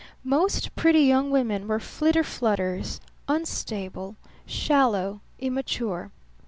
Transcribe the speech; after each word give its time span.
Most 0.25 0.75
pretty 0.75 1.01
young 1.01 1.29
women 1.29 1.67
were 1.67 1.79
flitter 1.79 2.23
flutters, 2.23 2.99
unstable, 3.27 4.15
shallow, 4.47 5.21
immature. 5.37 6.09